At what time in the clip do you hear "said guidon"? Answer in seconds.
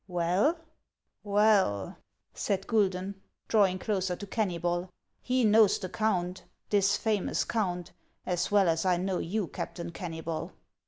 2.33-3.21